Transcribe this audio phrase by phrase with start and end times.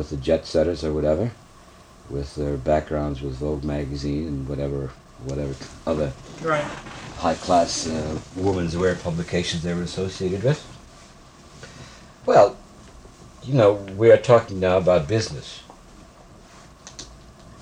[0.00, 1.30] with the jet setters or whatever,
[2.08, 4.90] with their backgrounds with Vogue magazine and whatever
[5.26, 5.54] whatever
[5.86, 6.64] other Right.
[7.18, 10.64] high class uh, women's wear publications they were associated with.
[12.24, 12.56] Well,
[13.42, 15.62] you know, we are talking now about business.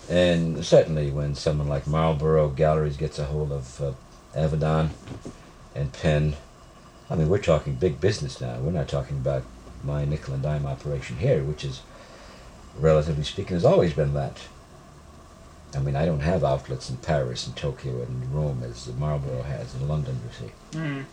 [0.09, 3.93] And certainly when someone like Marlborough Galleries gets a hold of uh,
[4.37, 4.91] Avedon
[5.75, 6.37] and Penn,
[7.11, 8.59] I mean, we're talking big business now.
[8.61, 9.43] We're not talking about
[9.83, 11.83] my nickel and dime operation here, which is,
[12.79, 14.39] relatively speaking, has always been that.
[15.75, 19.75] I mean, I don't have outlets in Paris and Tokyo and Rome as Marlborough has
[19.75, 20.79] in London, you see.
[20.79, 21.05] Mm.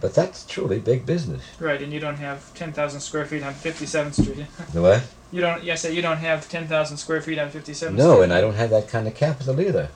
[0.00, 1.42] But that's truly big business.
[1.58, 4.46] Right, and you don't have 10,000 square feet on 57th Street.
[4.72, 5.02] The what?
[5.32, 5.64] You don't.
[5.64, 7.94] Yes, you don't have 10,000 square feet on 57th Street.
[7.94, 9.88] No, and I don't have that kind of capital either.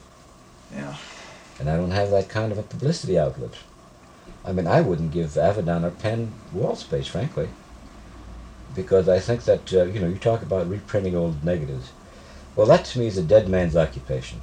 [0.73, 0.97] Yeah.
[1.59, 3.53] And I don't have that kind of a publicity outlet.
[4.43, 7.49] I mean, I wouldn't give Avedon or Penn wall space, frankly.
[8.75, 11.91] Because I think that, uh, you know, you talk about reprinting old negatives.
[12.55, 14.41] Well, that to me is a dead man's occupation.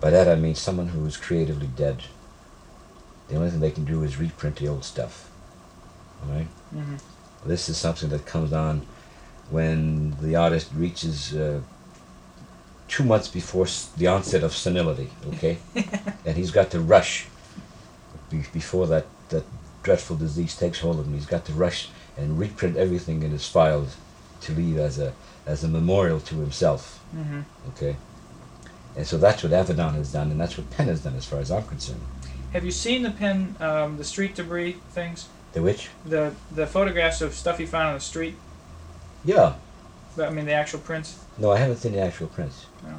[0.00, 2.04] By that I mean someone who is creatively dead.
[3.28, 5.30] The only thing they can do is reprint the old stuff.
[6.22, 6.46] All right?
[6.72, 6.96] hmm
[7.44, 8.86] This is something that comes on
[9.50, 11.60] when the artist reaches uh,
[12.88, 15.58] two months before s- the onset of senility, okay?
[16.24, 17.26] and he's got to rush
[18.30, 19.44] be- before that, that
[19.82, 21.14] dreadful disease takes hold of him.
[21.14, 21.88] He's got to rush
[22.20, 23.96] and reprint everything in his files
[24.42, 25.12] to leave as a,
[25.46, 27.40] as a memorial to himself, hmm
[27.70, 27.96] okay?
[28.96, 31.38] And so that's what Avedon has done, and that's what Penn has done as far
[31.40, 32.00] as I'm concerned.
[32.52, 35.28] Have you seen the Penn, um, the street debris things?
[35.52, 35.88] The which?
[36.04, 38.34] The the photographs of stuff you found on the street?
[39.24, 39.54] Yeah.
[40.16, 41.18] The- I mean, the actual prints?
[41.38, 42.66] No, I haven't seen the actual prints.
[42.82, 42.94] No.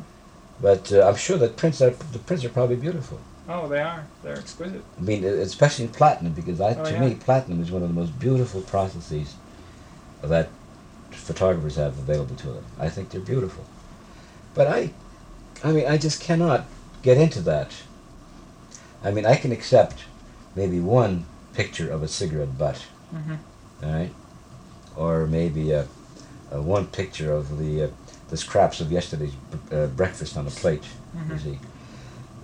[0.62, 3.20] But uh, I'm sure that prints are, the prints are probably beautiful.
[3.50, 4.06] Oh, they are.
[4.24, 4.84] They're exquisite.
[4.98, 7.00] I mean, especially platinum, because I, Oh, to yeah.
[7.00, 9.36] me, platinum is one of the most beautiful processes
[10.22, 10.50] that
[11.10, 12.64] photographers have available to them.
[12.80, 13.66] I think they're beautiful.
[14.54, 14.92] But I,
[15.64, 16.66] I mean, I just cannot
[17.02, 17.72] get into that.
[19.04, 20.04] I mean, I can accept
[20.56, 23.36] maybe one picture of a cigarette butt, hmm
[23.84, 24.14] all right,
[24.96, 25.88] or maybe a,
[26.52, 27.88] a one picture of the uh,
[28.30, 30.84] the scraps of yesterday's b- uh, breakfast on a plate.
[31.28, 31.42] You Mhm.
[31.42, 31.60] see,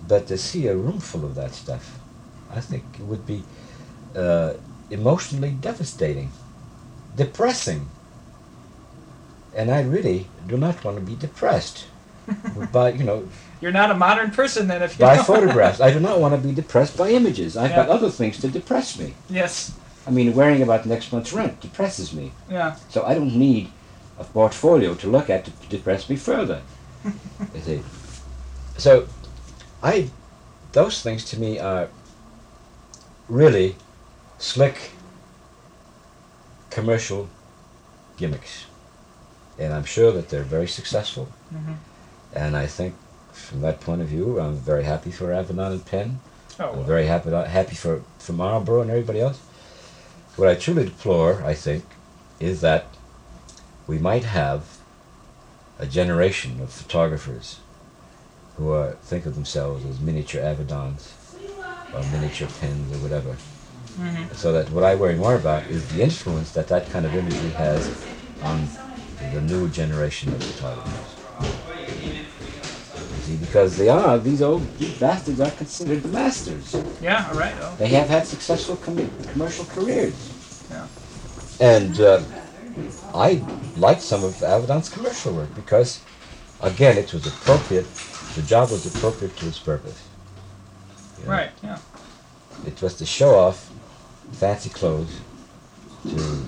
[0.08, 1.98] but to see a room full of that stuff,
[2.50, 3.42] I think it would be
[4.16, 4.54] uh,
[4.90, 6.30] emotionally devastating,
[7.16, 7.88] depressing,
[9.54, 11.86] and I really do not want to be depressed
[12.72, 13.28] by you know
[13.60, 15.80] You're not a modern person then, if you by don't- photographs.
[15.80, 17.56] I do not want to be depressed by images.
[17.56, 19.14] I've got other things to depress me.
[19.30, 19.72] yes.
[20.06, 22.32] I mean, worrying about next month's rent depresses me.
[22.48, 22.76] Yeah.
[22.88, 23.70] So I don't need
[24.18, 26.62] a portfolio to look at to depress me further.
[27.04, 27.82] you see.
[28.78, 29.06] So
[29.82, 30.10] I
[30.72, 31.88] those things to me are
[33.28, 33.76] really
[34.38, 34.92] slick
[36.70, 37.28] commercial
[38.16, 38.66] gimmicks.
[39.58, 41.28] And I'm sure that they're very successful.
[41.50, 41.74] hmm
[42.32, 42.94] And I think
[43.32, 46.20] from that point of view, I'm very happy for Avedon and Penn.
[46.60, 49.38] Oh, I'm very happy happy for, for Marlborough and everybody else.
[50.36, 51.84] What I truly deplore, I think,
[52.40, 52.86] is that
[53.86, 54.78] we might have
[55.78, 57.60] a generation of photographers
[58.58, 61.12] who are, think of themselves as miniature Avedons
[61.92, 63.36] or miniature Penns or whatever.
[63.96, 67.14] hmm So that what I worry more about is the influence that that kind of
[67.14, 67.90] imagery has
[68.42, 68.68] on
[69.32, 71.16] the new generation of photographers.
[73.20, 76.76] See, because they are, these old these bastards are considered the masters.
[77.00, 77.54] Yeah, all right.
[77.60, 77.74] Oh.
[77.78, 80.30] They have had successful com- commercial careers.
[80.70, 80.86] Yeah.
[81.60, 82.20] And uh,
[83.14, 83.42] I
[83.76, 86.00] liked some of Avedon's commercial work because,
[86.60, 87.86] again, it was appropriate.
[88.38, 89.98] The job was appropriate to its purpose.
[91.18, 91.78] You know, Right, yeah.
[92.64, 93.72] It was to show off
[94.30, 95.10] fancy clothes
[96.12, 96.46] to,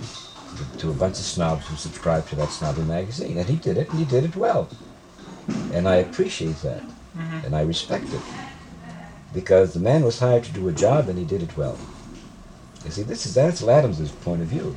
[0.78, 3.90] to a bunch of snobs who subscribed to that snobby magazine, and he did it,
[3.90, 4.68] and he did it well.
[5.72, 6.84] And I appreciate that,
[7.16, 8.22] hmm and I respect it,
[9.34, 11.76] because the man was hired to do a job, and he did it well.
[12.84, 14.76] You see, this is Ansel Adams' point of view.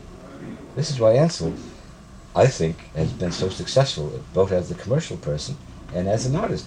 [0.75, 1.53] This is why Ansel,
[2.35, 5.57] I think, has been so successful, both as a commercial person
[5.93, 6.65] and as an artist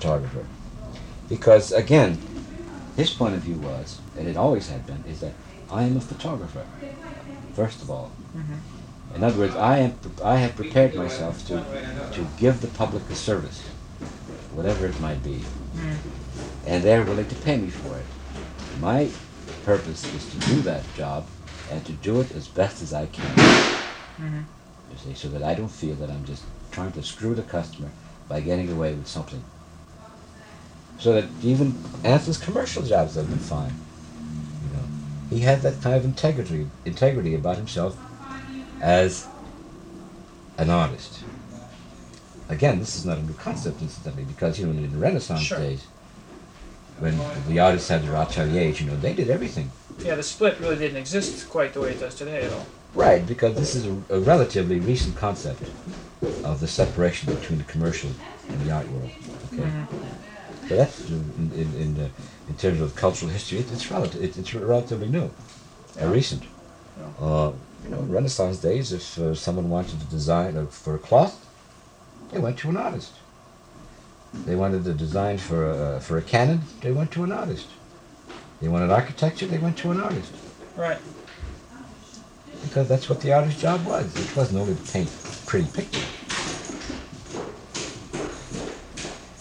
[0.00, 0.44] photographer.
[1.28, 2.18] Because, again,
[2.96, 5.32] his point of view was, and it always had been, is that
[5.70, 6.64] I am a photographer,
[7.54, 8.10] first of all.
[8.32, 8.58] hmm
[9.14, 9.92] In other words, I am
[10.24, 11.60] I have prepared myself to
[12.14, 13.60] to give the public a service,
[14.54, 15.38] whatever it might be,
[15.76, 15.96] mm
[16.66, 18.06] and they're willing to pay me for it.
[18.80, 19.08] My
[19.64, 21.26] purpose is to do that job
[21.70, 23.34] and to do it as best as I can.
[24.20, 24.42] hmm
[24.90, 27.90] You see, so that I don't feel that I'm just trying to screw the customer
[28.28, 29.42] by getting away with something.
[31.00, 31.74] So that even
[32.04, 33.72] Ansel's commercial jobs have been fine.
[34.62, 34.84] You know,
[35.30, 37.96] he had that kind of integrity integrity about himself
[38.82, 39.26] as
[40.58, 41.20] an artist.
[42.50, 45.58] Again, this is not a new concept, incidentally, because you know in the Renaissance Sure.
[45.58, 45.84] days,
[46.98, 47.18] when
[47.48, 49.70] the artists had their ateliers, you know, they did everything.
[50.04, 52.66] Yeah, the split really didn't exist quite the way it does today at all.
[52.94, 55.62] Right, because this is a, a relatively recent concept
[56.44, 58.10] of the separation between the commercial
[58.50, 59.12] and the art world.
[59.52, 59.86] Okay, Mhm.
[60.76, 62.08] That's uh, in in in, uh,
[62.48, 65.30] in terms of cultural history, it, it's relative, it, it's relatively new,
[65.96, 66.06] Yeah.
[66.06, 66.42] uh, recent.
[66.98, 67.26] Yeah.
[67.26, 67.52] Uh,
[67.84, 71.34] you know, Renaissance days, if uh, someone wanted to design uh, for a cloth,
[72.32, 73.12] they went to an artist.
[74.46, 77.66] They wanted a design for a, for a cannon, they went to an artist.
[78.60, 80.32] They wanted architecture, they went to an artist.
[80.76, 80.98] Right.
[82.62, 84.04] Because that's what the artist's job was.
[84.16, 85.10] It wasn't only to paint
[85.46, 86.04] pretty pictures.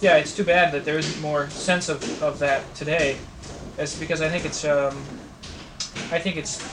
[0.02, 3.18] Yeah, it's too bad that there isn't more sense of, of that today.
[3.78, 4.96] It's because I think it's um,
[6.12, 6.64] I think it's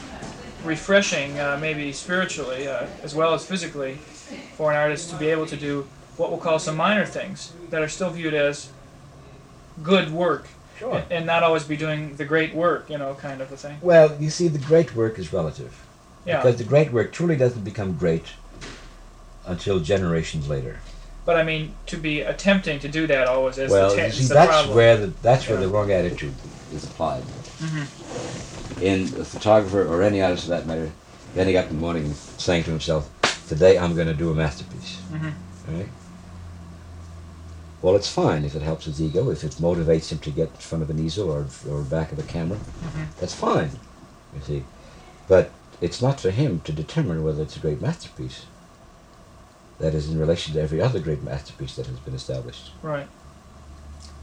[0.65, 3.95] refreshing, uh, maybe spiritually uh, as well as physically,
[4.57, 5.87] for an artist to be able to do
[6.17, 8.71] what we'll call some minor things that are still viewed as
[9.83, 11.05] good work, Sure.
[11.11, 13.79] and, not always be doing the great work, you know, kind of a thing.
[13.83, 15.85] Well, you see, the great work is relative.
[16.25, 16.43] Yeah.
[16.43, 18.27] Because the great work truly doesn't become great
[19.47, 20.81] until generations later.
[21.27, 24.33] But I mean, to be attempting to do that always is well, the, te- see,
[24.33, 24.77] that's problem.
[24.77, 25.67] where the that's where Yeah.
[25.67, 26.35] the wrong attitude
[26.73, 27.25] is applied.
[27.59, 27.87] Mhm.
[28.81, 30.91] In a photographer or any artist for that matter,
[31.35, 33.11] then getting up in the morning saying to himself,
[33.49, 35.33] "Today I'm going to do a masterpiece." Mhm.
[35.69, 35.89] Right?
[37.83, 40.61] Well, it's fine if it helps his ego, if it motivates him to get in
[40.61, 42.59] front of an easel or or back of a camera.
[42.59, 43.07] Mhm.
[43.21, 43.71] That's fine,
[44.35, 44.65] you see.
[45.27, 45.51] But
[45.81, 48.43] it's not for him to determine whether it's a great masterpiece.
[49.79, 53.07] That is in relation to every other great masterpiece that has been established, Right.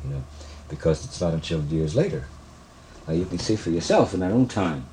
[0.03, 0.23] you know,
[0.67, 2.25] because it's not until years later.
[3.07, 4.85] Now you can see for yourself in our own time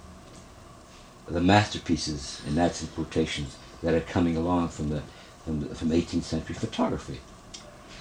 [1.26, 5.02] the masterpieces, and that's in quotations, that are coming along from the
[5.44, 7.20] from, the, from 18th century photography.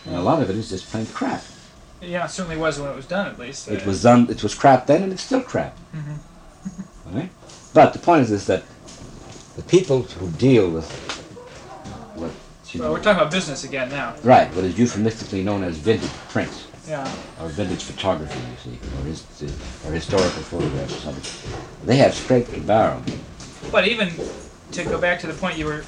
[0.06, 1.42] And a lot of it is just plain crap.
[2.02, 3.70] Yeah, it certainly was when it was done, at least.
[3.70, 4.28] It Uh, was done.
[4.30, 5.78] It was crap then, and it's still crap.
[5.96, 6.18] Mhm.
[7.08, 7.30] All right.
[7.74, 8.64] But the point is, is that
[9.56, 11.19] the people who deal with
[12.76, 14.14] Well, we're talking about business again now.
[14.24, 17.12] right, what is euphemistically known as vintage prints Yeah.
[17.42, 19.24] or vintage photography, you see, or, his,
[19.88, 23.02] or historical photographs or something, they have scraped the barrel.
[23.72, 24.12] But even
[24.72, 25.84] to go back to the point you were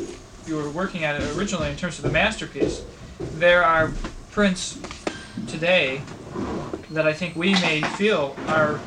[0.48, 2.84] you were working at originally in terms of the masterpiece,
[3.36, 3.92] there are
[4.32, 4.80] prints
[5.48, 6.02] today
[6.90, 8.80] that I think we may feel are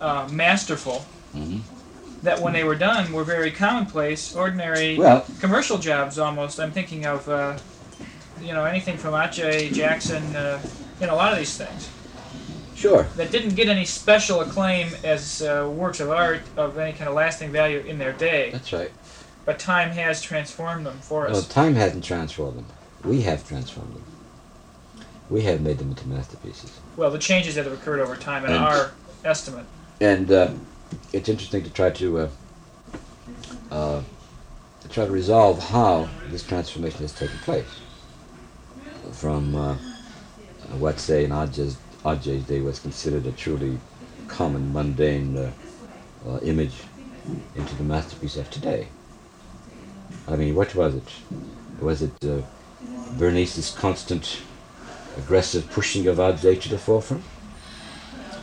[0.00, 1.06] uh, masterful.
[1.32, 1.58] hmm
[2.22, 6.60] That when they were done were very commonplace, ordinary Well, commercial jobs almost.
[6.60, 7.56] I'm thinking of uh,
[8.42, 10.60] you know anything from Ache Jackson, uh,
[11.00, 11.88] you know a lot of these things
[12.80, 13.04] sure.
[13.16, 17.14] that didn't get any special acclaim as uh, works of art of any kind of
[17.14, 18.50] lasting value in their day.
[18.50, 18.90] That's right.
[19.44, 21.32] But time has transformed them for us.
[21.32, 22.66] Well, time hasn't transformed them.
[23.04, 24.04] We have transformed them.
[25.28, 26.78] We have made them into masterpieces.
[26.96, 28.92] Well, the changes that have occurred over time in And- our
[29.24, 29.66] estimate.
[30.00, 30.52] And uh,
[31.12, 32.28] it's interesting to try to uh,
[33.70, 34.02] uh,
[34.90, 37.80] try to resolve how this transformation has taken place
[39.12, 39.76] from uh,
[40.78, 43.78] what, say, in Atget's, Atget's day was considered a truly
[44.28, 45.50] common, mundane uh,
[46.26, 46.74] uh, image
[47.54, 48.88] into the masterpiece of today.
[50.28, 51.08] I mean, what was it?
[51.80, 52.42] Was it uh,
[53.18, 54.40] Bernice's constant,
[55.16, 57.24] aggressive pushing of Atget to the forefront?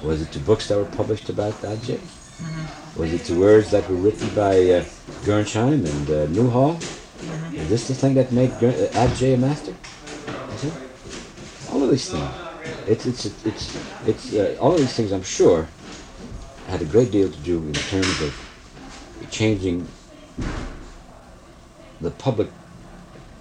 [0.03, 1.99] Was it the books that were published about Atget?
[2.95, 4.83] Was it the words that were written by uh,
[5.23, 6.77] Gernsheim and uh, Newhall?
[7.53, 9.73] Is this the thing that made Ger- uh, a master?
[10.55, 10.73] Is it?
[11.71, 12.29] All of these things.
[12.87, 13.77] It's it's it's
[14.07, 15.11] it's uh, all of these things.
[15.11, 15.67] I'm sure
[16.67, 18.33] had a great deal to do in terms of
[19.31, 19.87] changing
[22.01, 22.49] the public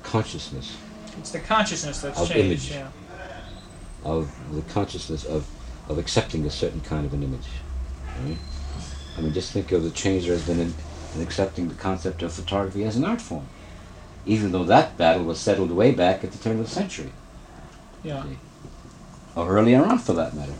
[0.02, 0.76] consciousness
[1.18, 2.70] It's the consciousness that's Of changed.
[2.70, 2.70] image.
[2.70, 2.88] Yeah.
[4.04, 5.46] of the consciousness of,
[5.88, 7.46] of accepting a certain kind of an image.
[8.24, 8.36] right?
[9.16, 10.74] I mean, just think of the change there has been in,
[11.14, 13.46] in accepting the concept of photography as an art form,
[14.26, 17.12] even though that battle was settled way back at the turn of the century,
[18.02, 18.24] Yeah.
[19.34, 20.52] or earlier on, for that matter.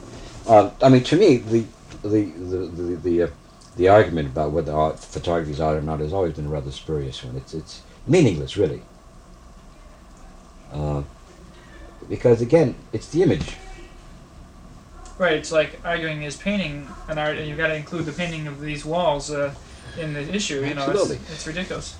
[0.46, 1.64] Uh, I mean, to me, the
[2.02, 3.28] the the the the, uh,
[3.76, 6.70] the argument about whether art, photography is art or not has always been a rather
[6.70, 7.36] spurious one.
[7.36, 8.82] It's it's meaningless, really.
[10.72, 11.02] Uh,
[12.08, 13.56] because again, it's the image.
[15.18, 15.32] Right.
[15.34, 18.60] It's like arguing is painting an art, and you've got to include the painting of
[18.60, 19.54] these walls uh,
[19.98, 20.56] in the issue.
[20.56, 21.16] You know, it's, Absolutely.
[21.32, 21.96] it's ridiculous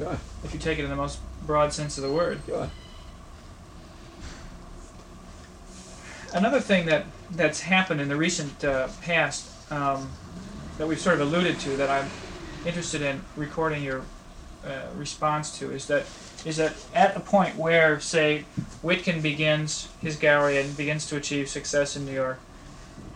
[0.00, 0.16] Yeah.
[0.44, 2.40] if you take it in the most broad sense of the word.
[2.48, 2.68] Yeah.
[6.34, 10.10] Another thing that that's happened in the recent uh, past um,
[10.78, 12.10] that we've sort of alluded to that I'm
[12.66, 14.02] interested in recording your
[14.64, 16.04] uh, response to is that
[16.44, 18.44] is that at a point where, say,
[18.82, 22.38] Witkin begins his gallery and begins to achieve success in New York,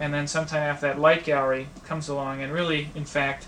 [0.01, 3.47] and then sometime after that, Light Gallery comes along and really, in fact,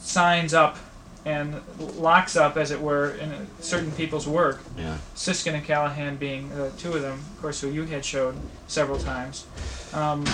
[0.00, 0.76] signs up
[1.24, 4.60] and locks up, as it were, in certain people's work.
[4.76, 4.98] Yeah.
[5.14, 8.34] Siskind and Callahan being uh, two of them, of course, who you had showed
[8.66, 9.46] several times.
[9.92, 10.26] Um,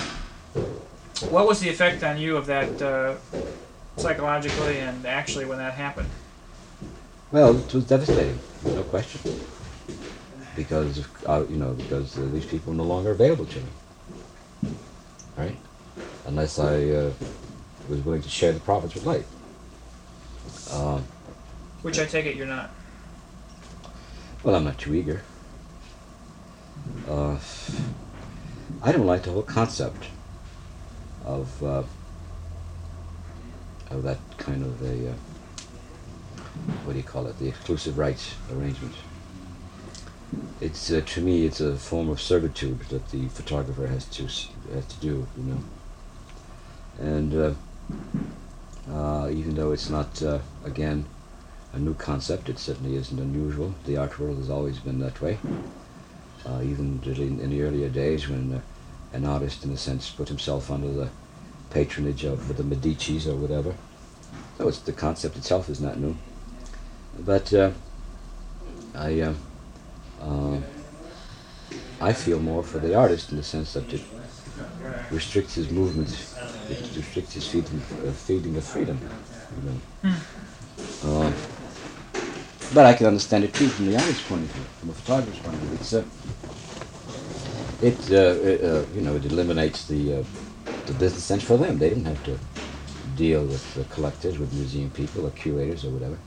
[1.28, 3.16] what was the effect on you of that uh,
[3.98, 6.08] psychologically and actually when that happened?
[7.32, 9.38] Well, it was devastating, no question.
[10.56, 13.66] Because, of, uh, you know, because uh, these people are no longer available to me.
[15.38, 15.56] Right?
[16.26, 17.12] Unless I uh,
[17.88, 19.24] was willing to share the profits with Light.
[20.72, 21.00] Uh,
[21.82, 22.70] Which I take it you're not.
[24.42, 25.22] well, I'm not too eager.
[27.08, 27.38] Uh,
[28.82, 30.06] I don't like the whole concept
[31.24, 31.84] of uh,
[33.90, 35.14] of that kind of a uh,
[36.84, 37.38] what do you call it?
[37.38, 38.94] The exclusive rights arrangement.
[40.60, 44.86] It's uh, to me, it's a form of servitude that the photographer has to has
[44.86, 45.58] to do, you know.
[46.98, 47.54] And uh,
[48.92, 51.06] uh, even though it's not uh, again
[51.72, 53.74] a new concept, it certainly isn't unusual.
[53.86, 55.38] The art world has always been that way.
[56.44, 58.60] Uh, even in, the earlier days when uh,
[59.12, 61.08] an artist, in a sense, put himself under the
[61.70, 63.74] patronage of the Medicis or whatever.
[64.56, 66.16] So it's, the concept itself is not new.
[67.18, 67.52] But
[68.94, 69.34] I,
[70.20, 70.58] uh,
[72.00, 74.00] I feel more for the artist in the sense that it
[75.10, 76.08] restricts his movement,
[76.70, 79.00] it restricts his feeling, uh, feeding of freedom.
[79.56, 79.78] You know.
[81.04, 81.32] Uh,
[82.74, 85.38] but I can understand it too from the artist's point of view, from a photographer's
[85.40, 85.78] point of view.
[85.80, 86.04] It's, uh,
[87.80, 90.24] it, uh, it uh, you know, it eliminates the uh,
[90.86, 91.78] the business sense for them.
[91.78, 92.38] They don't have to
[93.16, 96.18] deal with the collectors, with museum people, or curators, or whatever.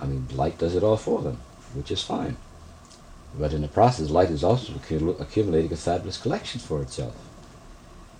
[0.00, 1.38] I mean, Light does it all for them,
[1.74, 2.36] which is fine.
[3.38, 4.74] But in the process, Light is also
[5.20, 7.16] accumulating a fabulous collection for itself.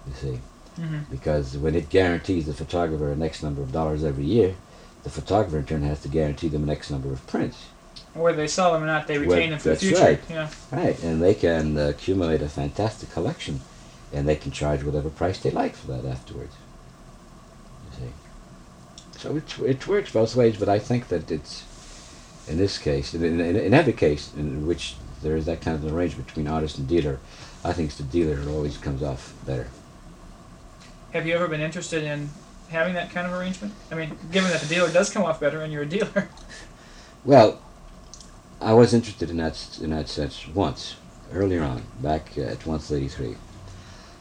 [0.06, 0.40] You see,
[0.80, 1.09] Mm-hmm.
[1.09, 4.56] because when it guarantees the photographer an X number of dollars every year,
[5.04, 7.68] the photographer in turn has to guarantee them an X number of prints.
[8.12, 10.02] Whether they sell them or not, they Well, retain them for the that's future.
[10.02, 10.21] right.
[10.28, 10.50] Yeah.
[10.73, 13.61] Right, and they can uh, accumulate a fantastic collection,
[14.12, 16.56] and they can charge whatever price they like for that afterwards.
[17.92, 21.62] You see, so it it works both ways, but I think that it's
[22.49, 25.85] in this case, in, in, in every case in which there is that kind of
[25.85, 27.19] an arrangement between artist and dealer,
[27.65, 29.69] I think it's the dealer who always comes off better.
[31.13, 32.29] Have you ever been interested in
[32.69, 33.73] having that kind of arrangement?
[33.91, 36.29] I mean, given that the dealer does come off better and you're a dealer.
[37.25, 37.59] Well,
[38.61, 40.97] I was interested in that in that sense once
[41.33, 43.37] earlier on, back uh, at 133.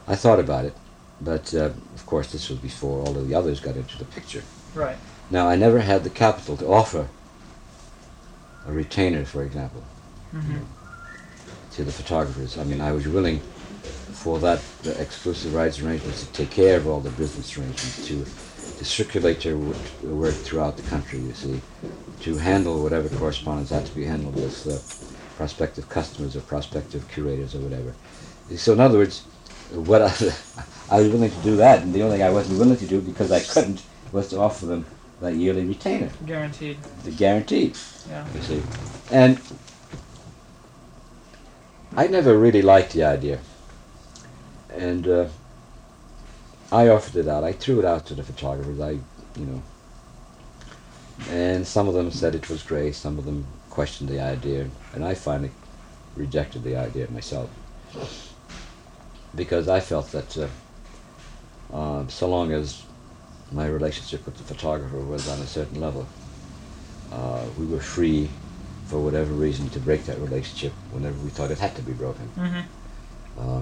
[0.08, 0.74] I thought about it,
[1.20, 4.44] but uh, of course this was before all of the others got into the picture.
[4.74, 4.96] right.
[5.30, 7.10] Now I never had the capital to offer
[8.66, 9.90] a retainer, for example,
[10.34, 10.60] Mm-hmm.
[11.72, 12.58] to the photographers.
[12.58, 13.44] I mean, I was willing
[14.12, 18.28] for that exclusive rights arrangements to take care of all the business arrangements, to
[18.78, 21.22] to circulate their work throughout the country.
[21.22, 21.64] You see,
[22.22, 24.82] to handle whatever correspondence had to be handled with uh,
[25.36, 27.98] prospective customers or prospective curators or whatever.
[28.58, 29.28] So in other words,
[29.70, 30.14] what I,
[30.90, 33.02] I was willing to do that, and the only thing I wasn't willing to do
[33.02, 34.88] because I couldn't was to offer them
[35.24, 36.78] that yearly retainer, Guaranteed.
[37.04, 37.78] the guaranteed.
[38.10, 38.26] Yeah.
[38.36, 38.62] You see,
[39.12, 39.40] and
[41.96, 43.40] I never really liked the idea,
[44.70, 45.28] and uh,
[46.72, 47.44] I offered it out.
[47.44, 48.80] I threw it out to the photographers.
[48.80, 49.62] I, you know,
[51.30, 52.94] and some of them said it was great.
[52.96, 55.52] Some of them questioned the idea, and I finally
[56.16, 57.50] rejected the idea myself
[59.36, 60.48] because I felt that uh,
[61.74, 62.84] uh, so long as
[63.54, 66.08] my relationship with the photographer was on a certain level,
[67.12, 68.30] uh, we were free
[68.88, 72.30] for whatever reason to break that relationship whenever we thought it had to be broken.
[72.36, 73.40] Mm-hmm.
[73.40, 73.62] Uh,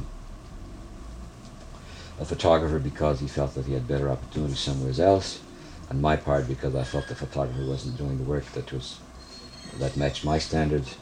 [2.19, 5.41] a photographer because he felt that he had better opportunities somewhere else,
[5.89, 8.99] and my part because I felt the photographer wasn't doing the work that was
[9.79, 10.97] that matched my standards,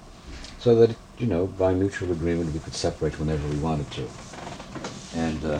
[0.60, 4.08] so that you know by mutual agreement we could separate whenever we wanted to,
[5.15, 5.60] and uh,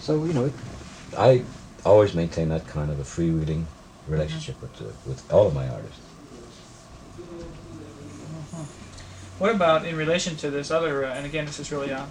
[0.00, 0.54] so you know it,
[1.16, 1.44] I
[1.88, 3.64] always maintain that kind of a freewheeling
[4.06, 6.00] relationship with uh, with all of my artists.
[9.38, 12.06] What about in relation to this other, uh, and again, this is really, uh,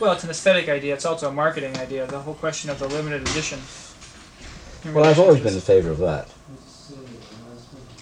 [0.00, 2.88] well, it's an aesthetic idea, it's also a marketing idea, the whole question of the
[2.88, 3.60] limited edition.
[4.92, 6.28] Well, I've always been in favor of that.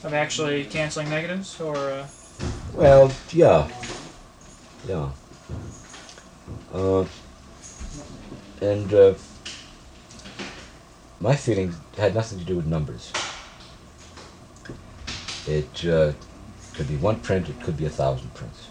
[0.02, 2.06] Of actually canceling negatives, or, uh,
[2.72, 3.68] Well, yeah,
[4.88, 5.10] yeah.
[6.72, 7.04] Uh,
[8.62, 9.14] and uh,
[11.22, 13.12] my feeling had nothing to do with numbers.
[15.46, 16.12] It uh,
[16.74, 18.68] could be one print, it could be a thousand prints.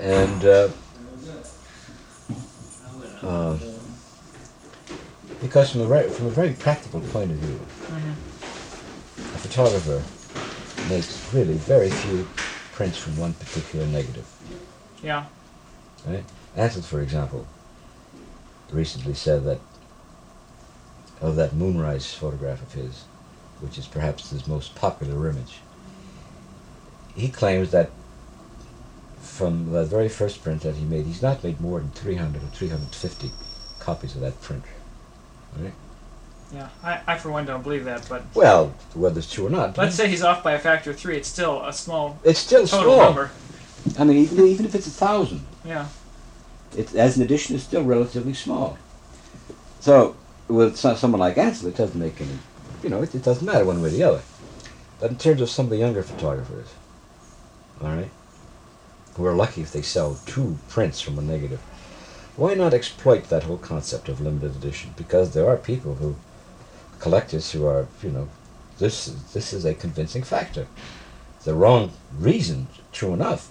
[0.00, 0.68] And uh,
[3.22, 3.56] uh,
[5.42, 7.60] because from a, very, from a very practical point of view,
[7.92, 8.12] Mm-hmm.
[9.34, 10.02] a photographer
[10.88, 12.26] makes really very few
[12.72, 14.24] prints from one particular negative.
[15.02, 15.26] Yeah.
[16.06, 16.24] Right?
[16.56, 17.46] Ansel, for example,
[18.72, 19.58] recently said that
[21.22, 23.04] of that moonrise photograph of his,
[23.60, 25.60] which is perhaps his most popular image,
[27.14, 27.90] he claims that
[29.20, 32.46] from the very first print that he made, he's not made more than 300 or
[32.46, 33.30] 350
[33.78, 34.64] copies of that print.
[35.58, 35.72] Right?
[36.52, 36.68] Yeah.
[36.82, 39.94] I, I for one don't believe that, but Well, whether it's true or not, let's
[39.96, 41.16] say he's off by a factor of three.
[41.16, 43.04] It's still a small it's still total small.
[43.04, 43.30] number.
[43.98, 45.86] I mean, even, even if it's a thousand, Yeah.
[46.76, 48.76] it, as an addition, it's still relatively small.
[49.80, 50.14] So,
[50.48, 52.38] with so- someone like Ansel, it doesn't make any,
[52.82, 54.22] you know, it, it doesn't matter one way or the other.
[55.00, 56.68] But in terms of some of the younger photographers,
[57.80, 58.10] all right,
[59.16, 61.60] who are lucky if they sell two prints from a negative,
[62.36, 64.94] why not exploit that whole concept of limited edition?
[64.96, 66.14] Because there are people who,
[66.98, 68.28] collectors who are, you know,
[68.78, 70.66] this this is a convincing factor.
[71.44, 73.50] The wrong reason, true enough,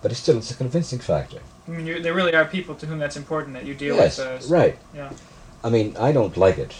[0.00, 1.40] but it's still it's a convincing factor.
[1.66, 4.18] I mean, you, there really are people to whom that's important that you deal yes,
[4.18, 4.50] with.
[4.50, 4.78] Uh, right.
[4.94, 5.12] Yeah.
[5.64, 6.74] I mean, I don't like it.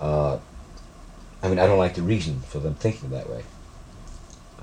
[0.00, 0.38] Uh,
[1.42, 3.44] I mean, I don't like the reason for them thinking that way,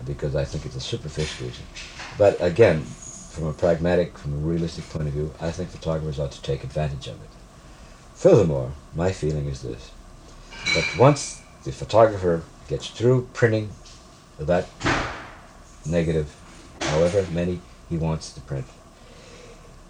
[0.05, 1.65] because I think it's a superficial reason.
[2.17, 6.31] But again, from a pragmatic, from a realistic point of view, I think photographers ought
[6.33, 7.29] to take advantage of it.
[8.15, 9.91] Furthermore, my feeling is this:
[10.75, 13.69] that once the photographer gets through printing
[14.37, 14.67] that
[15.85, 16.35] negative,
[16.81, 18.65] however many he wants to print,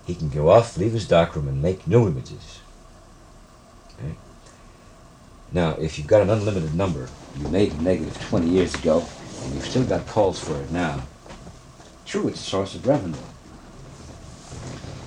[0.06, 2.60] he can go off, leave his darkroom, and make new images.
[4.00, 4.16] Okay?
[5.52, 9.06] Now, if you've got an unlimited number, you made negative 20 years ago,
[9.44, 11.04] and you've still got calls for it now,
[12.06, 13.18] true, it's a source of revenue.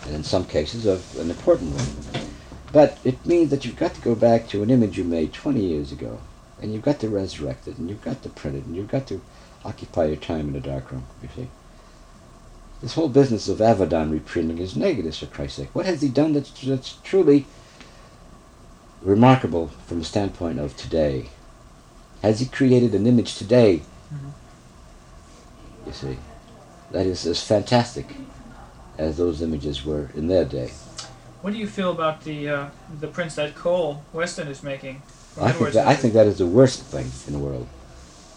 [0.04, 2.26] And in some cases, of an important one.
[2.72, 5.60] But it means that you've got to go back to an image you made 20
[5.60, 6.20] years ago,
[6.60, 9.06] and you've got to resurrect it, and you've got to print it, and you've got
[9.08, 9.20] to
[9.64, 11.48] occupy your time in a darkroom, you see.
[12.82, 15.74] This whole business of Avedon reprinting is negative, for Christ's sake.
[15.74, 17.46] What has he done that's, that's truly
[19.02, 21.30] remarkable from the standpoint of today?
[22.22, 23.82] Has he created an image today?
[24.12, 24.32] Mhm.
[25.86, 26.18] You see,
[26.90, 28.16] that is as fantastic
[28.98, 30.72] as those images were in their day.
[31.42, 32.66] What do you feel about the uh,
[33.00, 35.02] the prints that Cole Weston is making?
[35.40, 37.68] I think that, I think that is the worst thing in the world.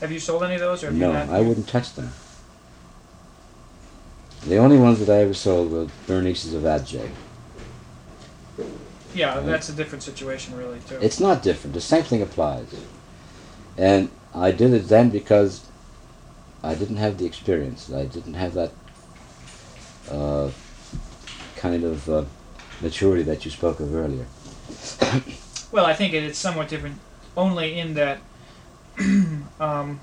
[0.02, 1.32] Have you sold any of those, or No, you?
[1.32, 2.12] I wouldn't touch them.
[4.46, 7.10] The only ones that I ever sold were Bernice's of Atget.
[9.14, 9.46] Yeah, Right.
[9.46, 10.98] that's a different situation, really, too.
[11.02, 11.74] It's not different.
[11.74, 12.68] The same thing applies.
[13.78, 15.62] And I did it then because
[16.64, 17.92] I didn't have the experience.
[17.92, 18.72] I didn't have that
[20.12, 20.50] uh,
[21.56, 22.26] kind of uh,
[22.82, 24.26] maturity that you spoke of earlier.
[25.72, 26.98] Well, I think it is somewhat different,
[27.38, 28.18] only in that
[29.60, 30.00] um,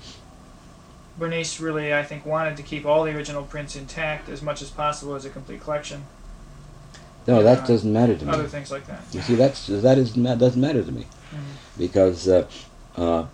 [1.17, 4.69] Bernice really, I think, wanted to keep all the original prints intact as much as
[4.69, 6.05] possible as a complete collection.
[7.27, 8.31] No, that Uh, doesn't matter to me.
[8.31, 9.01] Other things like that.
[9.11, 11.37] You see, that's that is doesn't matter to me Mhm.
[11.77, 12.45] because uh,
[12.95, 13.25] uh,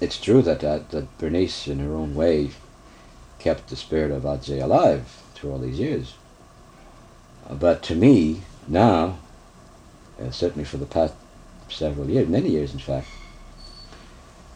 [0.00, 2.50] it's true that, that that Bernice, in her own way,
[3.38, 5.04] kept the spirit of Atget alive
[5.34, 6.14] through all these years.
[7.48, 9.18] Uh, but to me now,
[10.20, 11.14] uh, certainly for the past
[11.68, 13.06] several years, many years in fact,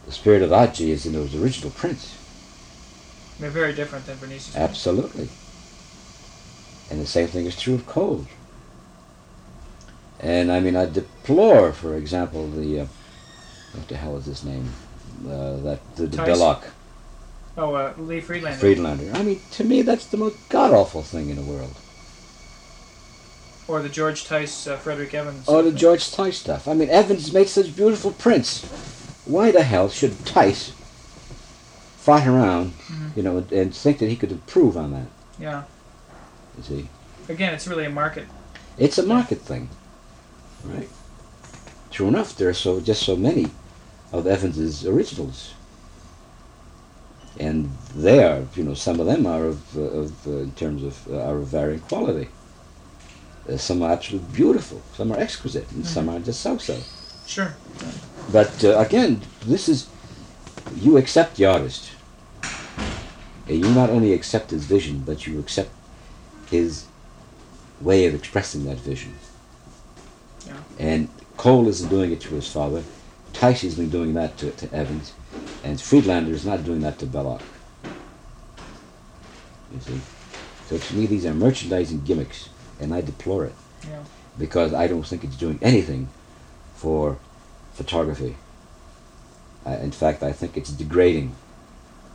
[0.05, 2.15] the spirit of Atget is in those original prints.
[3.39, 4.55] They're very different than Bernice's.
[4.55, 5.29] Absolutely.
[6.93, 8.27] And the same thing is true of Cole.
[10.19, 12.85] And I mean, I deplore, for example, the uh,
[13.73, 14.69] what the hell is his name?
[15.25, 16.63] Uh, that the, the Bellocq
[17.57, 18.59] Oh, uh, Lee Friedlander.
[18.59, 19.11] Friedlander.
[19.15, 21.75] I mean, to me, that's the most god awful thing in the world.
[23.67, 25.47] Or the George Tice, uh, Frederick Evans.
[25.47, 25.79] Or the thing.
[25.79, 26.67] George Tice stuff.
[26.67, 28.63] I mean, Evans made such beautiful prints.
[29.25, 30.73] Why the hell should Tice
[31.97, 33.17] fight around, Mhm.
[33.17, 35.07] you know, and, and think that he could improve on that?
[35.39, 35.63] Yeah.
[36.57, 36.89] You see,
[37.29, 38.25] Again, it's really a market.
[38.77, 39.69] it's a market thing,
[40.65, 40.89] right?
[41.91, 43.47] True enough, there are so just so many
[44.11, 45.53] of Evans's originals,
[47.39, 50.83] and they are, you know, some of them are of, uh, of uh, in terms
[50.83, 52.29] of uh, are of varying quality.
[53.49, 56.79] Uh, some are absolutely beautiful, some are exquisite, and some are just so-so.
[57.25, 57.53] Sure.
[58.31, 59.87] But uh, again, this is
[60.75, 61.91] you accept the artist,
[63.47, 65.69] and you not only accept his vision, but you accept
[66.53, 66.85] his
[67.81, 69.13] way of expressing that vision.
[70.45, 70.53] Yeah.
[70.77, 72.83] And Cole isn't doing it to his father.
[73.33, 75.13] Tice has been doing that to, to Evans.
[75.63, 77.41] And Friedlander is not doing that to Bellocq.
[79.73, 79.99] You see?
[80.67, 83.55] So to me, these are merchandising gimmicks, and I deplore it
[83.89, 84.03] Yeah.
[84.37, 86.09] because I don't think it's doing anything
[86.75, 87.17] for
[87.73, 88.35] photography.
[89.65, 91.35] Uh, in fact, I think it's degrading.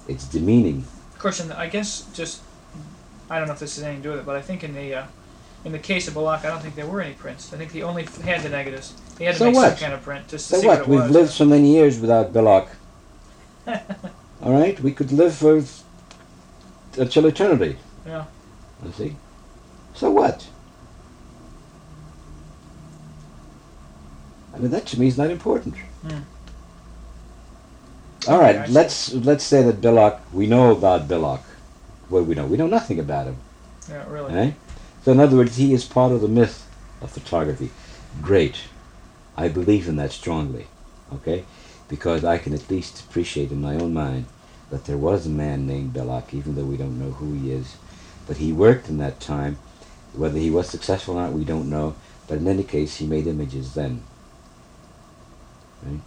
[0.07, 0.85] It's demeaning.
[1.15, 2.43] Of course, and I guess just
[3.31, 4.75] I don't know if this has anything to do with it, but I think in
[4.75, 5.07] the uh,
[5.65, 7.53] in the case of Bellocq, I don't think there were any prints.
[7.53, 8.95] I think he only had the negatives.
[9.19, 9.71] He had to So make what?
[9.71, 10.79] some kind of print just to So see what?
[10.81, 11.11] what, We've was.
[11.11, 12.69] lived so many years without Bellocq.
[14.43, 15.63] All right, we could live for
[16.97, 17.77] until eternity.
[18.07, 18.25] Yeah.
[18.85, 19.17] You see.
[19.95, 20.47] So what?
[24.55, 25.75] I mean, that to me is not important.
[26.03, 26.19] Hmm.
[28.29, 28.73] All Okay, right, see.
[28.73, 30.21] let's let's say that Bellocq.
[30.33, 31.41] We know about Bellocq.
[32.09, 32.47] What do we know?
[32.47, 33.37] We know nothing about him.
[33.89, 34.35] Yeah, really.
[34.35, 34.53] Eh?
[35.05, 36.67] So in other words, he is part of the myth
[37.01, 37.71] of photography.
[38.23, 38.63] Great.
[39.37, 40.67] I believe in that strongly.
[41.13, 41.45] Okay?
[41.89, 44.27] Because I can at least appreciate in my own mind
[44.71, 47.77] that there was a man named Bellocq, even though we don't know who he is.
[48.27, 49.59] But he worked in that time.
[50.13, 51.95] Whether he was successful or not, we don't know.
[52.27, 54.03] But in any case, he made images then.
[55.83, 56.01] Right?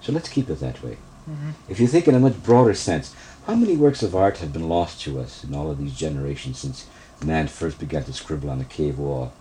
[0.00, 0.98] So let's keep it that way.
[1.24, 3.14] Hmm If you think in a much broader sense,
[3.46, 6.58] how many works of art have been lost to us in all of these generations
[6.58, 6.86] since
[7.24, 9.32] man first began to scribble on a cave wall?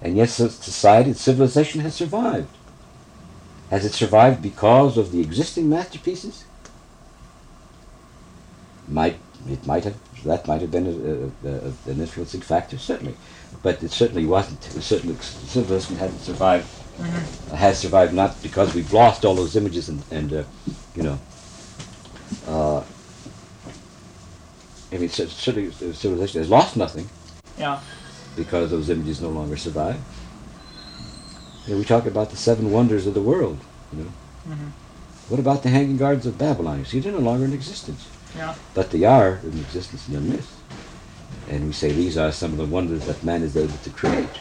[0.00, 2.48] And yet so- society, civilization has survived.
[3.70, 6.44] Has it survived because of the existing masterpieces?
[8.88, 9.16] Might
[9.48, 13.14] it might have that might have been a, a, a, an influencing factor, certainly,
[13.62, 14.64] but it certainly wasn't.
[14.76, 16.66] It certainly civilization hadn't survived
[16.98, 20.42] hmm has survived not because we've lost all those images and, and uh,
[20.96, 21.18] you know,
[22.48, 22.82] uh,
[24.92, 27.08] I mean, certainly civilization has lost nothing
[27.58, 27.80] Yeah.
[28.36, 30.00] because those images no longer survive.
[31.66, 33.58] You know, we talk about the seven wonders of the world.
[33.92, 34.10] You know,
[34.46, 34.68] hmm
[35.28, 36.80] what about the Hanging Gardens of Babylon?
[36.80, 38.54] You see, they're no longer in existence, Yeah.
[38.74, 40.60] but they are in existence in the myth.
[41.48, 44.38] And we say these are some of the wonders that man is able to create.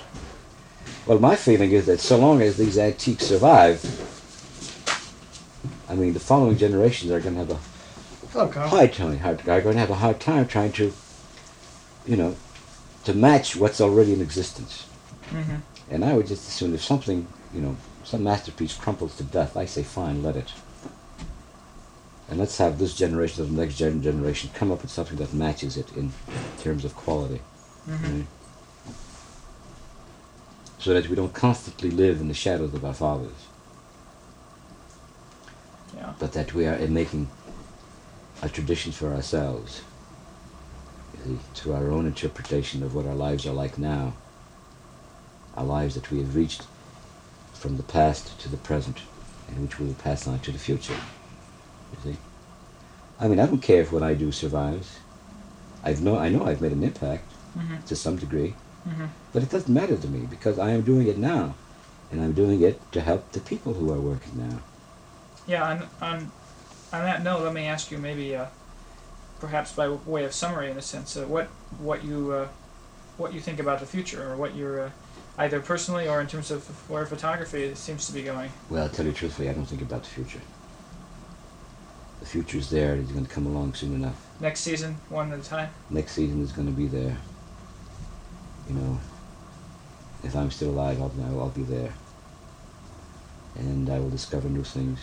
[1.05, 3.83] Well, my feeling is that so long as these antiques survive,
[5.89, 7.59] I mean, the following generations are going to have a
[8.31, 9.19] Hello, hard time.
[9.23, 10.93] Are going to have a hard time trying to,
[12.05, 12.35] you know,
[13.03, 14.85] to match what's already in existence.
[15.29, 15.57] hmm
[15.91, 19.65] And I would just assume if something, you know, some masterpiece crumples to death, I
[19.65, 20.53] say, fine, let it.
[22.29, 25.33] And let's have this generation or the next gen- generation come up with something that
[25.33, 26.13] matches it in
[26.61, 27.41] terms of quality.
[27.85, 28.25] hmm right?
[30.83, 33.47] So that we don't constantly live in the shadows of our fathers,
[35.95, 36.11] Yeah.
[36.19, 37.29] but that we are in making
[38.41, 39.79] a tradition for ourselves
[41.13, 44.11] you see, through our own interpretation of what our lives are like now.
[45.55, 46.63] Our lives that we have reached
[47.53, 49.03] from the past to the present,
[49.47, 50.99] and which we will pass on to the future.
[51.93, 52.17] You see?
[53.21, 54.99] I mean, I don't care if what I do survives.
[55.81, 58.55] I've know, I know I've made an impact hmm to some degree.
[58.83, 61.55] Hmm But it doesn't matter to me because I am doing it now.
[62.11, 64.59] And I'm doing it to help the people who are working now.
[65.47, 65.63] Yeah.
[65.63, 66.31] On, on
[66.93, 68.45] on that note, let me ask you maybe, uh,
[69.39, 71.47] perhaps by way of summary, in a sense, uh, what
[71.79, 72.47] what you uh,
[73.17, 74.89] what you think about the future, or what you're uh,
[75.39, 78.51] either personally or in terms of where photography seems to be going.
[78.69, 80.41] Well, I'll tell you truthfully, I don't think about the future.
[82.19, 82.95] The future's there.
[82.95, 84.15] It's going to come along soon enough.
[84.39, 85.69] Next season, one at a time.
[85.89, 87.17] Next season is going to be there.
[88.67, 88.99] You know,
[90.23, 91.93] if I'm still alive, I'll, I'll be there.
[93.55, 94.99] And I will discover new things,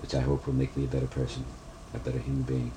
[0.00, 1.44] which I hope will make me a better person,
[1.94, 2.72] a better human being.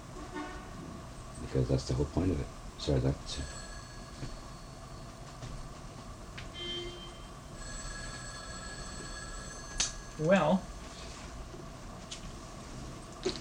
[1.41, 3.39] Because that's the whole point of it, Sorry, far as
[10.19, 10.63] Well,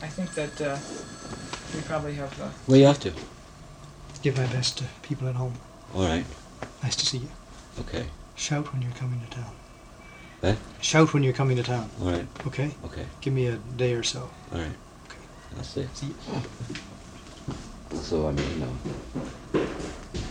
[0.02, 0.78] I think that uh,
[1.74, 2.38] we probably have.
[2.40, 3.12] Uh, Where you off to?
[4.22, 5.54] Give my best to people at home.
[5.94, 6.24] All right.
[6.82, 7.28] Nice to see you.
[7.80, 8.06] Okay.
[8.34, 9.52] Shout when you're coming to town.
[10.42, 10.54] Eh?
[10.80, 11.90] Shout when you're coming to town.
[12.00, 12.26] All right.
[12.46, 12.70] Okay?
[12.84, 13.06] Okay.
[13.20, 14.30] Give me a day or so.
[14.52, 14.76] All right.
[15.06, 15.18] Okay.
[15.54, 15.96] That's it.
[15.96, 16.14] See you.
[18.00, 18.76] So I mean, you know,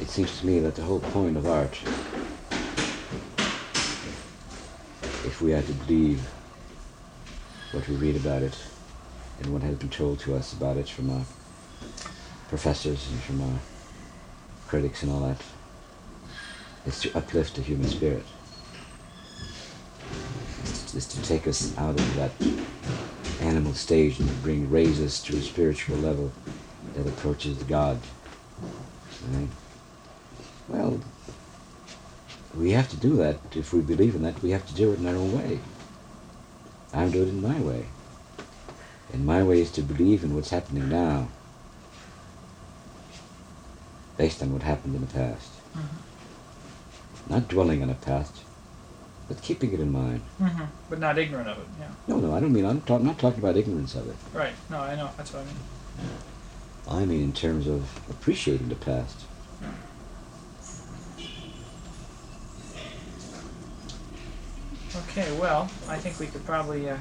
[0.01, 1.77] it seems to me that the whole point of art,
[5.25, 6.21] if we are to believe
[7.71, 8.57] what we read about it
[9.41, 11.25] and what has been told to us about it from our
[12.47, 13.59] professors and from our
[14.67, 15.37] critics and all that,
[16.85, 18.25] is to uplift the human spirit.
[20.93, 22.31] Is to take us out of that
[23.41, 26.31] animal stage and bring raise us to a spiritual level
[26.93, 27.99] that approaches God.
[29.27, 29.49] Right?
[30.69, 30.99] Well,
[32.57, 33.39] we have to do that.
[33.53, 35.59] If we believe in that, we have to do it in our own way.
[36.93, 37.85] I'm doing it in my way.
[39.13, 41.27] And my way is to believe in what's happening now
[44.17, 45.49] based on what happened in the past.
[45.75, 45.81] Mhm.
[47.29, 48.41] Not dwelling on the past,
[49.27, 50.21] but keeping it in mind.
[50.37, 51.65] hmm But not ignorant of it.
[51.79, 51.87] Yeah.
[52.07, 54.15] No, no, I don't mean, I'm talk, not talking about ignorance of it.
[54.33, 54.53] Right.
[54.69, 55.09] No, I know.
[55.17, 55.55] That's what I mean.
[56.87, 59.17] I mean in terms of appreciating the past.
[64.95, 65.31] Okay.
[65.39, 66.97] Well, I think we could probably uh,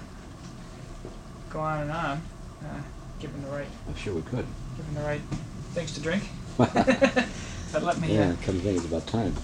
[1.50, 2.22] go on and on,
[2.64, 2.80] uh,
[3.20, 4.46] given the right, I'm sure we could.
[4.76, 5.20] given the right
[5.74, 6.24] things to drink.
[7.72, 8.14] but let me.
[8.14, 9.34] Yeah, Uh, come think it's about time.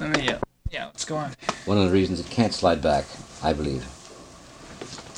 [0.00, 0.28] let me.
[0.28, 0.38] Uh,
[0.70, 0.86] yeah.
[0.86, 1.32] Let's go on.
[1.64, 3.04] One of the reasons it can't slide back,
[3.42, 3.86] I believe,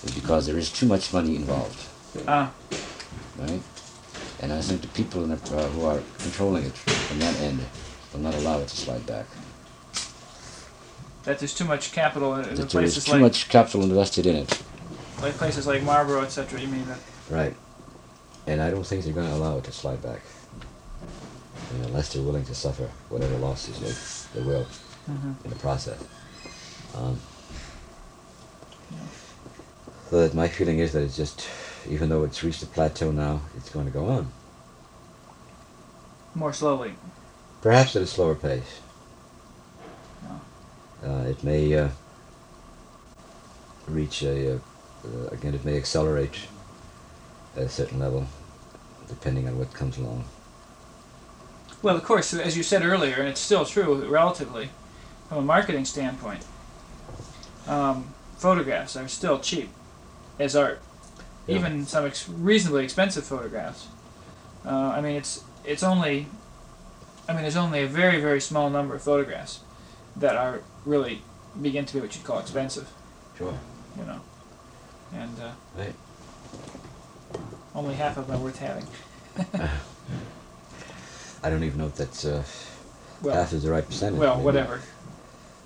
[0.05, 1.87] is because there is too much money involved,
[2.29, 2.53] Ah.
[3.39, 3.61] right?
[4.41, 7.61] And I think the people in the, uh, who are controlling it from that end
[8.13, 9.27] will not allow it to slide back.
[11.25, 14.25] that there's too much capital in, in That there is too like much capital invested
[14.27, 14.63] in it.
[15.21, 16.59] like places like Marlborough, etc.
[16.61, 16.99] You mean that?
[17.29, 17.55] Right.
[18.47, 20.23] And I don't think they're going to allow it to slide back.
[21.73, 23.79] Unless they're willing to suffer whatever losses
[24.35, 24.67] they, they will
[25.11, 25.33] Mm-hmm.
[25.45, 25.99] in the process.
[26.95, 27.19] Um,
[30.09, 31.49] so that my feeling is that it's just,
[31.89, 34.31] even though it's reached a plateau now, it's going to go on.
[36.35, 36.95] More slowly.
[37.61, 38.81] Perhaps at a slower pace.
[41.03, 41.89] Uh, it may uh,
[43.89, 44.59] reach a, uh,
[45.07, 46.47] uh, again, it may accelerate
[47.57, 48.27] at a certain level,
[49.09, 50.25] depending on what comes along.
[51.83, 54.71] Well, of course, as you said earlier, and it's still true relatively,
[55.29, 56.45] from a marketing standpoint,
[57.67, 59.71] um, photographs are still cheap
[60.39, 60.81] as art.
[61.47, 61.57] Yeah.
[61.57, 63.89] Even some ex- reasonably expensive photographs.
[64.65, 66.27] Uh, I mean, it's it's only,
[67.29, 69.61] I mean, there's only a very very small number of photographs
[70.17, 71.23] that are really
[71.61, 72.89] begin to be what you'd call expensive.
[73.39, 73.55] Sure.
[73.99, 74.21] You know,
[75.15, 75.95] and uh, Right.
[77.75, 78.87] only half of them are worth having.
[81.43, 82.43] I don't even know if that's uh,
[83.23, 84.19] Well, half is the right percentage.
[84.21, 84.45] well, maybe.
[84.45, 84.81] whatever.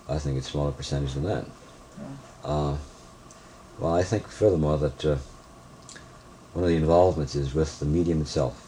[0.08, 1.44] I think it's smaller percentage than that.
[1.98, 2.50] Yeah.
[2.50, 2.76] Uh,
[3.78, 5.16] well, I think furthermore that uh,
[6.52, 8.60] one of the involvements is with the medium itself.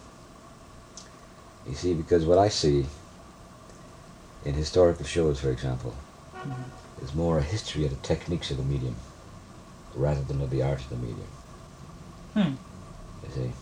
[1.69, 2.87] You see, because what I see
[4.45, 5.95] in historical shows, for example,
[6.37, 7.03] Mhm.
[7.03, 8.95] is more a history of the techniques of the medium
[9.95, 11.29] rather than of the art of the medium.
[12.35, 12.55] Hmm.
[13.25, 13.53] You see,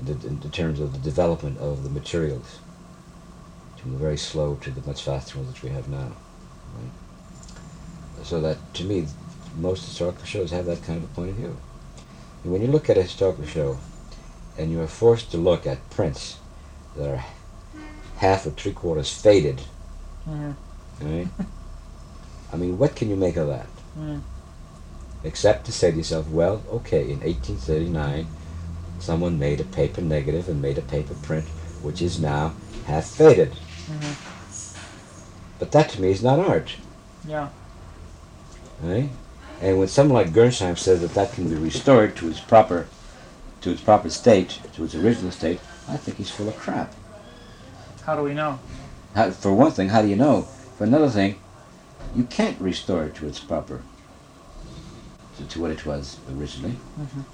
[0.00, 2.58] in, the, in terms of the development of the materials,
[3.80, 6.12] from the very slow to the much faster ones that we have now.
[6.76, 6.92] Right?
[8.26, 9.06] So that, to me,
[9.58, 11.56] most historical shows have that kind of a point of view.
[12.44, 13.78] And when you look at a historical show,
[14.58, 16.38] and you are forced to look at prints
[16.96, 17.24] that are
[18.18, 19.62] half or three quarters faded,
[21.00, 21.28] right?
[22.52, 23.66] I mean, what can you make of that?
[23.98, 24.20] Mm.
[25.24, 28.26] except to say to yourself, well, okay, in 1839,
[28.98, 31.46] someone made a paper negative and made a paper print,
[31.82, 32.52] which is now
[32.86, 33.52] half faded.
[33.90, 34.14] Mhm.
[35.58, 36.76] But that to me is not art,
[37.26, 37.48] Yeah.
[38.82, 39.10] right?
[39.60, 42.86] And when someone like Gernsheim says that that can be restored to its proper,
[43.60, 46.94] to its proper state, to its original state, I think he's full of crap.
[48.06, 48.58] How do we know?
[49.14, 50.42] How, for one thing, how do you know?
[50.78, 51.36] For another thing,
[52.14, 53.82] you can't restore it to its proper,
[55.36, 56.76] to, to what it was originally.
[56.98, 57.24] Mhm.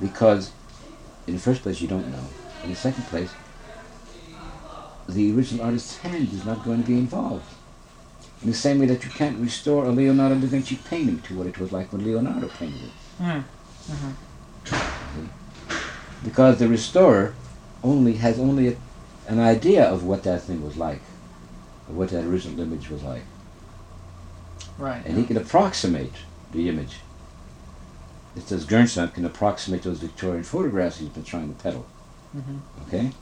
[0.00, 0.50] Because,
[1.28, 2.24] in the first place, you don't know.
[2.64, 3.34] In the second place,
[5.08, 7.44] the original artist's hand is not going to be involved.
[8.42, 11.46] In the same way that you can't restore a Leonardo da Vinci painting to what
[11.46, 13.22] it was like when Leonardo painted it.
[13.22, 13.44] Mm.
[16.24, 17.34] Because the restorer
[17.82, 18.76] only has only a,
[19.28, 21.00] an idea of what that thing was like,
[21.88, 23.22] of what that original image was like.
[24.78, 25.04] Right.
[25.06, 26.12] And he can approximate
[26.52, 26.98] the image.
[28.34, 31.86] Just as Gernsheim can approximate those Victorian photographs he's been trying to peddle.
[32.36, 32.58] Mhm.
[32.86, 33.12] Okay?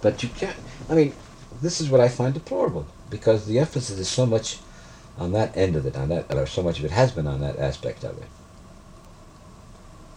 [0.00, 0.56] But you can't,
[0.88, 1.14] I mean,
[1.60, 4.58] this is what I find deplorable because the emphasis is so much
[5.18, 7.40] on that end of it, on that, or so much of it has been on
[7.40, 8.28] that aspect of it.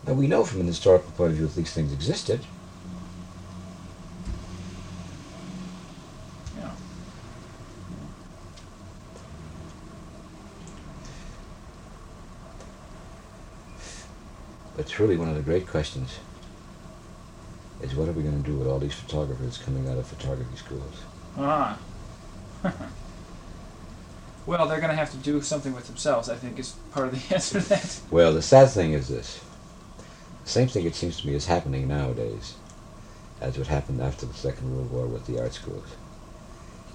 [0.06, 2.46] Now we know from an historical point of view that these things existed.
[6.58, 6.72] Yeah.
[14.76, 16.20] But truly, one of the great questions
[17.82, 20.56] is what are we going to do with all these photographers coming out of photography
[20.58, 21.04] schools?
[21.38, 21.78] Ah.
[24.46, 26.30] well, they're going to have to do something with themselves.
[26.30, 28.00] I think is part of the answer to that.
[28.12, 29.44] Well, the sad thing is this.
[30.44, 32.56] The same thing, it seems to me, is happening nowadays
[33.40, 35.96] as what happened after the Second World War with the art schools.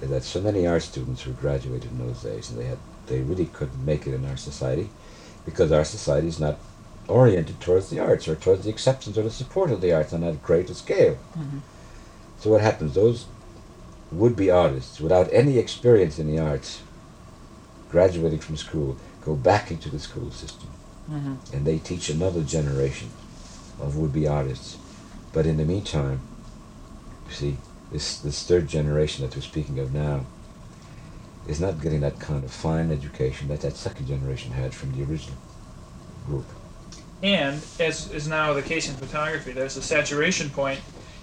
[0.02, 3.20] Is that so many art students who graduated in those days, and they had they
[3.20, 4.88] really couldn't make it in our society
[5.44, 6.58] because our society is not
[7.08, 10.22] oriented towards the arts or towards the acceptance or the support of the arts on
[10.22, 11.16] that greater scale.
[11.36, 11.60] Mhm.
[12.40, 12.94] So what happens?
[12.94, 13.26] Those
[14.12, 16.80] would-be artists without any experience in the arts,
[17.90, 20.68] graduating from school, go back into the school system
[21.10, 21.36] Mhm.
[21.52, 23.08] and they teach another generation
[23.80, 24.76] of would-be artists.
[25.32, 26.20] But in the meantime,
[27.28, 27.56] you see,
[27.92, 30.26] this this third generation that we're speaking of now
[31.46, 35.02] is not getting that kind of fine education that that second generation had from the
[35.02, 35.36] original
[36.26, 36.46] group.
[37.24, 40.78] And as is now the case in photography, there's a saturation point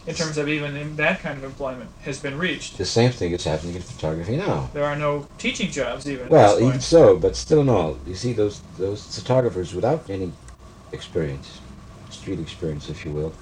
[0.07, 2.79] in terms of even in that kind of employment has been reached.
[2.79, 4.71] The same thing is happening in photography now.
[4.73, 6.25] There are no teaching jobs even.
[6.25, 10.33] at Well, even so, but still in all, you see those those photographers without any
[10.91, 11.61] experience,
[12.09, 13.35] street experience, if you will,